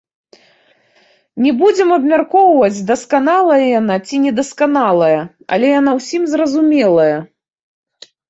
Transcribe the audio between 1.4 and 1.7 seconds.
Не